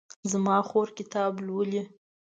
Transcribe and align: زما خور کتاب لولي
زما 0.31 0.57
خور 0.69 0.87
کتاب 0.97 1.31
لولي 1.45 1.83